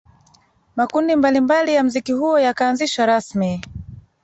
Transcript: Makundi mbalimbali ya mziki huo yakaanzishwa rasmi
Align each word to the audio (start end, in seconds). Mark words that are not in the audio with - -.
Makundi 0.75 1.15
mbalimbali 1.15 1.73
ya 1.73 1.83
mziki 1.83 2.11
huo 2.11 2.39
yakaanzishwa 2.39 3.05
rasmi 3.05 3.61